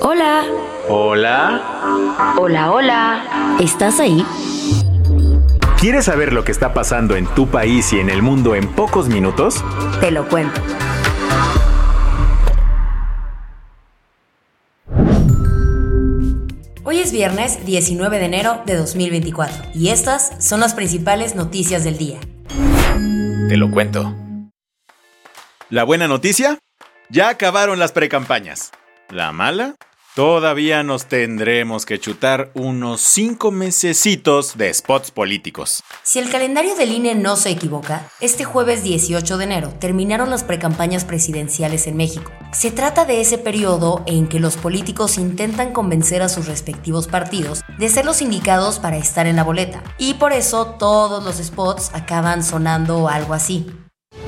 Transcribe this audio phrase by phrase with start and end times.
[0.00, 0.44] Hola.
[0.88, 2.34] Hola.
[2.38, 3.56] Hola, hola.
[3.60, 4.24] ¿Estás ahí?
[5.78, 9.08] ¿Quieres saber lo que está pasando en tu país y en el mundo en pocos
[9.08, 9.64] minutos?
[10.00, 10.60] Te lo cuento.
[16.84, 21.98] Hoy es viernes 19 de enero de 2024 y estas son las principales noticias del
[21.98, 22.20] día.
[23.48, 24.14] Te lo cuento.
[25.68, 26.58] La buena noticia,
[27.10, 28.72] ya acabaron las precampañas.
[29.10, 29.76] La mala,
[30.16, 35.84] todavía nos tendremos que chutar unos 5 mesecitos de spots políticos.
[36.02, 40.42] Si el calendario del INE no se equivoca, este jueves 18 de enero terminaron las
[40.42, 42.32] precampañas presidenciales en México.
[42.52, 47.62] Se trata de ese periodo en que los políticos intentan convencer a sus respectivos partidos
[47.78, 49.84] de ser los indicados para estar en la boleta.
[49.98, 53.70] Y por eso todos los spots acaban sonando algo así.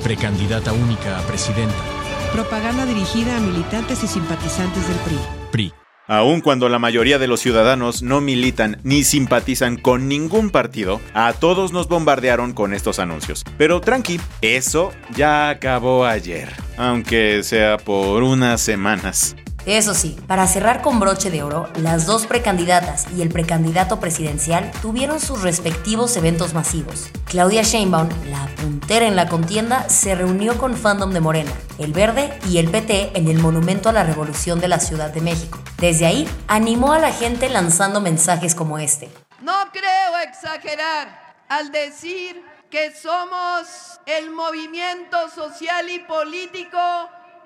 [0.05, 1.98] Precandidata única a presidenta.
[2.33, 5.19] Propaganda dirigida a militantes y simpatizantes del PRI.
[5.51, 5.73] PRI.
[6.07, 11.35] Aun cuando la mayoría de los ciudadanos no militan ni simpatizan con ningún partido, a
[11.35, 13.45] todos nos bombardearon con estos anuncios.
[13.59, 19.37] Pero tranqui, eso ya acabó ayer, aunque sea por unas semanas.
[19.69, 24.71] Eso sí, para cerrar con broche de oro, las dos precandidatas y el precandidato presidencial
[24.81, 27.11] tuvieron sus respectivos eventos masivos.
[27.27, 32.33] Claudia Sheinbaum, la puntera en la contienda, se reunió con fandom de Morena, el Verde
[32.49, 35.59] y el PT en el Monumento a la Revolución de la Ciudad de México.
[35.77, 39.11] Desde ahí, animó a la gente lanzando mensajes como este.
[39.43, 46.79] No creo exagerar al decir que somos el movimiento social y político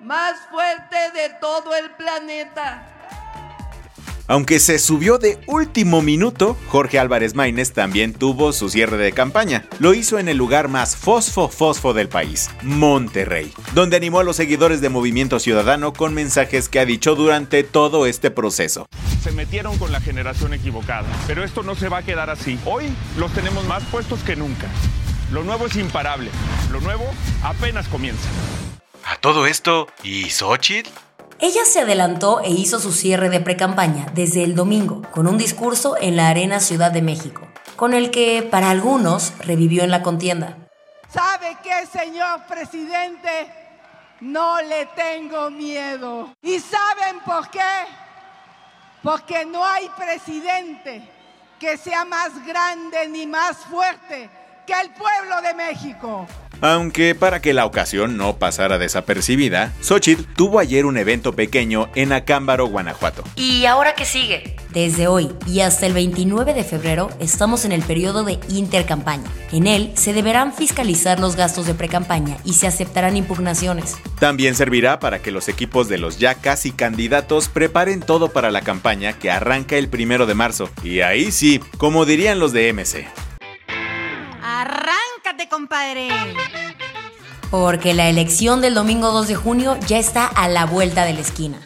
[0.03, 2.89] más fuerte de todo el planeta.
[4.27, 9.65] Aunque se subió de último minuto, Jorge Álvarez Maínez también tuvo su cierre de campaña.
[9.79, 14.79] Lo hizo en el lugar más fosfo-fosfo del país, Monterrey, donde animó a los seguidores
[14.79, 18.85] de Movimiento Ciudadano con mensajes que ha dicho durante todo este proceso.
[19.21, 22.57] Se metieron con la generación equivocada, pero esto no se va a quedar así.
[22.65, 24.67] Hoy los tenemos más puestos que nunca.
[25.31, 26.29] Lo nuevo es imparable,
[26.71, 27.05] lo nuevo
[27.43, 28.29] apenas comienza.
[29.05, 30.89] A todo esto, ¿y Xochitl?
[31.39, 35.97] Ella se adelantó e hizo su cierre de precampaña desde el domingo con un discurso
[35.99, 37.41] en la Arena Ciudad de México,
[37.75, 40.57] con el que para algunos revivió en la contienda.
[41.13, 43.51] ¿Sabe qué, señor presidente?
[44.21, 46.33] No le tengo miedo.
[46.41, 47.59] ¿Y saben por qué?
[49.01, 51.09] Porque no hay presidente
[51.59, 54.29] que sea más grande ni más fuerte
[54.65, 56.27] que el pueblo de México.
[56.61, 62.13] Aunque para que la ocasión no pasara desapercibida, Xochitl tuvo ayer un evento pequeño en
[62.13, 63.23] Acámbaro, Guanajuato.
[63.35, 64.55] ¿Y ahora qué sigue?
[64.69, 69.29] Desde hoy y hasta el 29 de febrero estamos en el periodo de intercampaña.
[69.51, 73.97] En él se deberán fiscalizar los gastos de precampaña y se aceptarán impugnaciones.
[74.19, 78.61] También servirá para que los equipos de los ya casi candidatos preparen todo para la
[78.61, 80.69] campaña que arranca el primero de marzo.
[80.81, 83.22] Y ahí sí, como dirían los de MC.
[85.63, 86.09] Compadre.
[87.49, 91.21] Porque la elección del domingo 2 de junio ya está a la vuelta de la
[91.21, 91.57] esquina.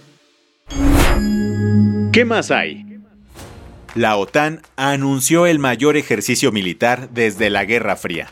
[2.12, 2.86] ¿Qué más hay?
[3.96, 8.30] La OTAN anunció el mayor ejercicio militar desde la Guerra Fría.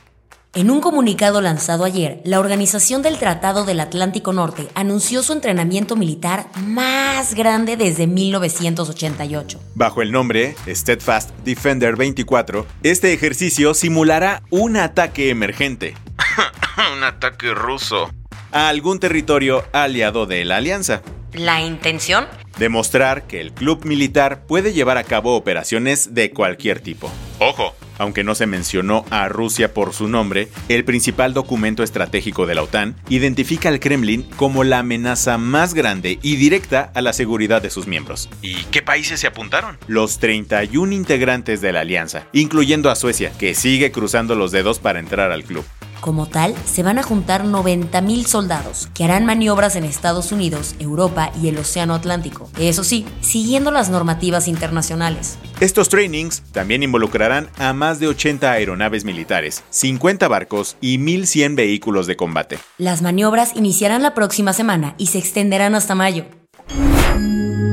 [0.57, 5.97] En un comunicado lanzado ayer, la Organización del Tratado del Atlántico Norte anunció su entrenamiento
[5.97, 9.59] militar más grande desde 1988.
[9.73, 15.93] Bajo el nombre Steadfast Defender 24, este ejercicio simulará un ataque emergente.
[16.95, 18.09] un ataque ruso.
[18.53, 21.01] A algún territorio aliado de la alianza.
[21.33, 22.27] ¿La intención?
[22.57, 27.11] Demostrar que el club militar puede llevar a cabo operaciones de cualquier tipo.
[27.39, 32.55] Ojo, aunque no se mencionó a Rusia por su nombre, el principal documento estratégico de
[32.55, 37.61] la OTAN identifica al Kremlin como la amenaza más grande y directa a la seguridad
[37.61, 38.29] de sus miembros.
[38.41, 39.77] ¿Y qué países se apuntaron?
[39.87, 44.99] Los 31 integrantes de la alianza, incluyendo a Suecia, que sigue cruzando los dedos para
[44.99, 45.65] entrar al club.
[46.01, 51.31] Como tal, se van a juntar 90.000 soldados que harán maniobras en Estados Unidos, Europa
[51.41, 52.49] y el Océano Atlántico.
[52.59, 55.37] Eso sí, siguiendo las normativas internacionales.
[55.59, 62.07] Estos trainings también involucrarán a más de 80 aeronaves militares, 50 barcos y 1.100 vehículos
[62.07, 62.59] de combate.
[62.77, 66.25] Las maniobras iniciarán la próxima semana y se extenderán hasta mayo.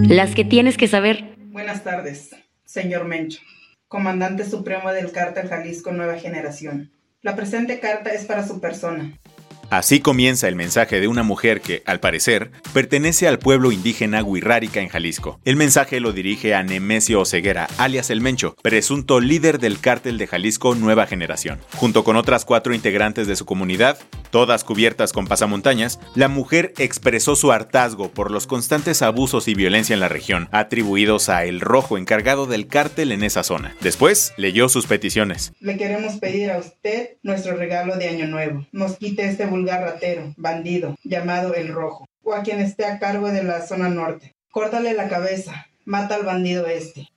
[0.03, 1.37] Las que tienes que saber.
[1.51, 2.31] Buenas tardes,
[2.65, 3.41] señor Mencho,
[3.89, 6.93] comandante supremo del Cártel Jalisco Nueva Generación.
[7.23, 9.17] La presente carta es para su persona.
[9.73, 14.81] Así comienza el mensaje de una mujer que, al parecer, pertenece al pueblo indígena Huirrárica
[14.81, 15.41] en Jalisco.
[15.47, 20.27] El mensaje lo dirige a Nemesio Oseguera, alias El Mencho, presunto líder del cártel de
[20.27, 21.59] Jalisco Nueva Generación.
[21.75, 23.99] Junto con otras cuatro integrantes de su comunidad,
[24.29, 29.95] todas cubiertas con pasamontañas, la mujer expresó su hartazgo por los constantes abusos y violencia
[29.95, 33.75] en la región, atribuidos a El Rojo encargado del cártel en esa zona.
[33.81, 35.55] Después, leyó sus peticiones.
[35.61, 38.67] Le queremos pedir a usted nuestro regalo de Año Nuevo.
[38.73, 43.43] Nos quite este ratero, bandido, llamado el Rojo, o a quien esté a cargo de
[43.45, 44.35] la zona norte.
[44.51, 47.09] Córtale la cabeza, mata al bandido este.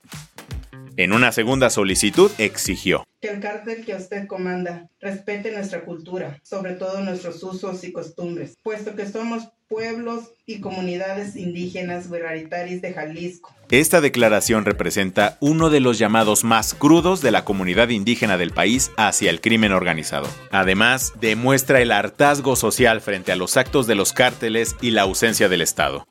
[0.98, 6.72] En una segunda solicitud exigió que el cártel que usted comanda respete nuestra cultura, sobre
[6.72, 13.54] todo nuestros usos y costumbres, puesto que somos pueblos y comunidades indígenas guerraritaris de Jalisco.
[13.70, 18.90] Esta declaración representa uno de los llamados más crudos de la comunidad indígena del país
[18.96, 20.28] hacia el crimen organizado.
[20.50, 25.50] Además, demuestra el hartazgo social frente a los actos de los cárteles y la ausencia
[25.50, 26.06] del Estado.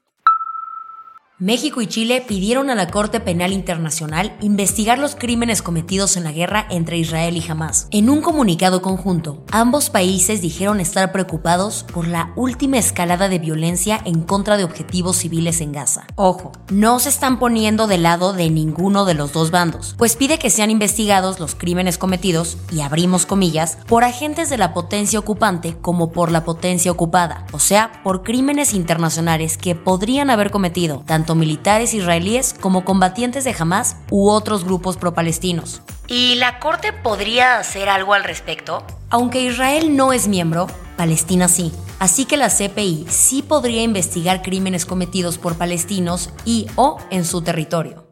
[1.37, 6.31] México y Chile pidieron a la Corte Penal Internacional investigar los crímenes cometidos en la
[6.31, 7.89] guerra entre Israel y Hamas.
[7.91, 13.99] En un comunicado conjunto, ambos países dijeron estar preocupados por la última escalada de violencia
[14.05, 16.07] en contra de objetivos civiles en Gaza.
[16.15, 20.39] Ojo, no se están poniendo del lado de ninguno de los dos bandos, pues pide
[20.39, 25.75] que sean investigados los crímenes cometidos, y abrimos comillas, por agentes de la potencia ocupante
[25.81, 31.24] como por la potencia ocupada, o sea, por crímenes internacionales que podrían haber cometido tanto
[31.33, 35.81] militares israelíes como combatientes de Hamas u otros grupos pro-palestinos.
[36.07, 38.85] ¿Y la Corte podría hacer algo al respecto?
[39.09, 40.67] Aunque Israel no es miembro,
[40.97, 41.71] Palestina sí.
[41.97, 47.41] Así que la CPI sí podría investigar crímenes cometidos por palestinos y o en su
[47.41, 48.04] territorio.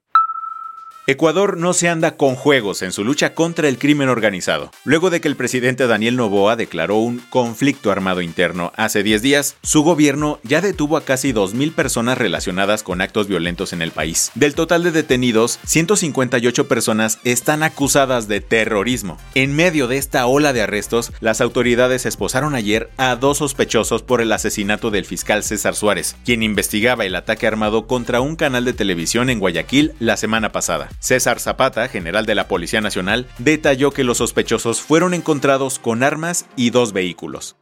[1.06, 4.72] Ecuador no se anda con juegos en su lucha contra el crimen organizado.
[4.86, 9.58] Luego de que el presidente Daniel Noboa declaró un conflicto armado interno hace 10 días,
[9.64, 14.32] su gobierno ya detuvo a casi 2.000 personas relacionadas con actos violentos en el país.
[14.36, 19.18] Del total de detenidos, 158 personas están acusadas de terrorismo.
[19.36, 24.22] En medio de esta ola de arrestos, las autoridades esposaron ayer a dos sospechosos por
[24.22, 28.72] el asesinato del fiscal César Suárez, quien investigaba el ataque armado contra un canal de
[28.72, 30.92] televisión en Guayaquil la semana pasada.
[31.04, 36.46] César Zapata, general de la Policía Nacional, detalló que los sospechosos fueron encontrados con armas
[36.56, 37.58] y dos vehículos.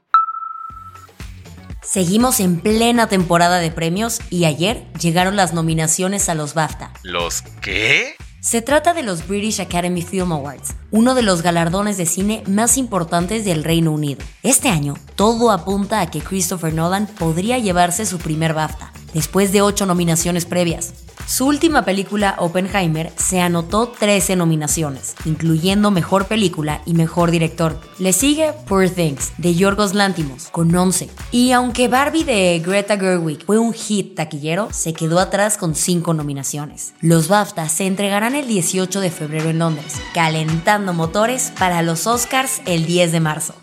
[1.81, 6.93] Seguimos en plena temporada de premios y ayer llegaron las nominaciones a los BAFTA.
[7.01, 8.13] ¿Los qué?
[8.41, 12.77] Se trata de los British Academy Film Awards, uno de los galardones de cine más
[12.77, 14.23] importantes del Reino Unido.
[14.43, 19.63] Este año, todo apunta a que Christopher Nolan podría llevarse su primer BAFTA, después de
[19.63, 20.93] ocho nominaciones previas.
[21.27, 27.79] Su última película, Oppenheimer, se anotó 13 nominaciones, incluyendo Mejor Película y Mejor Director.
[27.99, 31.09] Le sigue Poor Things, de Yorgos Lantimos, con 11.
[31.31, 36.13] Y aunque Barbie de Greta Gerwig fue un hit taquillero, se quedó atrás con 5
[36.13, 36.93] nominaciones.
[37.01, 42.61] Los BAFTA se entregarán el 18 de febrero en Londres, calentando motores para los Oscars
[42.65, 43.55] el 10 de marzo.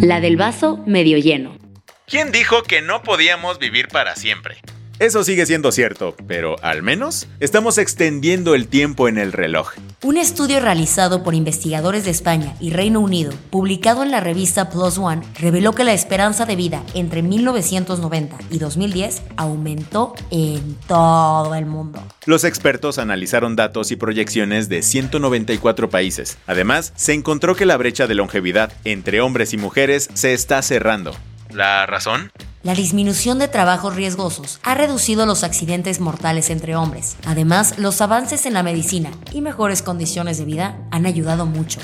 [0.00, 1.58] La del vaso medio lleno.
[2.06, 4.56] ¿Quién dijo que no podíamos vivir para siempre?
[5.00, 9.70] Eso sigue siendo cierto, pero al menos estamos extendiendo el tiempo en el reloj.
[10.02, 14.98] Un estudio realizado por investigadores de España y Reino Unido, publicado en la revista Plus
[14.98, 21.64] One, reveló que la esperanza de vida entre 1990 y 2010 aumentó en todo el
[21.64, 21.98] mundo.
[22.26, 26.36] Los expertos analizaron datos y proyecciones de 194 países.
[26.46, 31.16] Además, se encontró que la brecha de longevidad entre hombres y mujeres se está cerrando.
[31.54, 32.30] ¿La razón?
[32.62, 37.16] La disminución de trabajos riesgosos ha reducido los accidentes mortales entre hombres.
[37.24, 41.80] Además, los avances en la medicina y mejores condiciones de vida han ayudado mucho.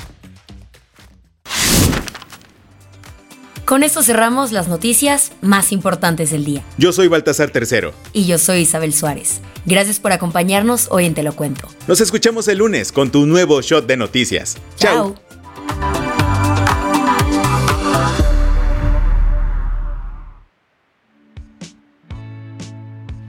[3.65, 6.63] Con esto cerramos las noticias más importantes del día.
[6.77, 7.93] Yo soy Baltasar Tercero.
[8.13, 9.41] Y yo soy Isabel Suárez.
[9.65, 11.67] Gracias por acompañarnos hoy en Te lo cuento.
[11.87, 14.57] Nos escuchamos el lunes con tu nuevo shot de noticias.
[14.77, 15.15] Chao.